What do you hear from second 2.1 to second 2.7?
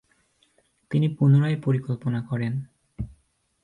করেন।